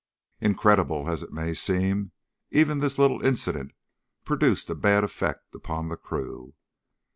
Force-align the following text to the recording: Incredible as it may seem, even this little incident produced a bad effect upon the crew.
Incredible 0.39 1.07
as 1.11 1.21
it 1.21 1.31
may 1.31 1.53
seem, 1.53 2.11
even 2.49 2.79
this 2.79 2.97
little 2.97 3.23
incident 3.23 3.71
produced 4.25 4.67
a 4.71 4.73
bad 4.73 5.03
effect 5.03 5.53
upon 5.53 5.89
the 5.89 5.95
crew. 5.95 6.55